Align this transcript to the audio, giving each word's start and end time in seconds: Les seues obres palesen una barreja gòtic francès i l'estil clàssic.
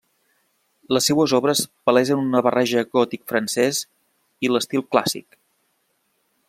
Les 0.95 1.05
seues 1.09 1.35
obres 1.39 1.61
palesen 1.89 2.23
una 2.23 2.41
barreja 2.47 2.85
gòtic 2.99 3.23
francès 3.33 3.83
i 4.47 4.53
l'estil 4.53 4.87
clàssic. 4.95 5.39